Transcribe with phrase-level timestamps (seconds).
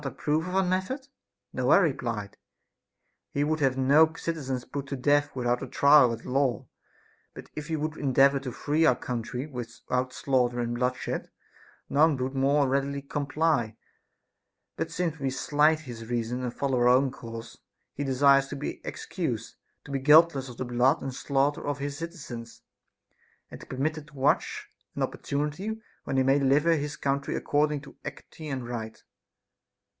[0.03, 2.35] ap prove of our method % No, I replied,
[3.29, 6.65] he would have no citizens put to death without a trial at law;
[7.35, 11.29] but if we would endeavor to free our country without slaughter and bloodshed,
[11.87, 13.77] none would more readily comply;
[14.75, 17.59] but since we slight his reasons and follow our own course,
[17.93, 19.55] he desires to be excused,
[19.85, 22.63] to be guiltless of the blood and slaughter of his citizens,
[23.51, 27.79] and to be permitted to watch an opportunity when he may deliver his country according
[27.81, 29.03] to equity and right.